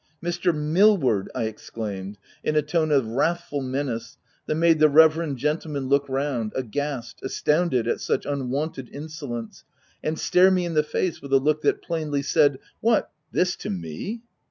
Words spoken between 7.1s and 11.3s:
astounded at such unwonted insolence, and stare me in the face,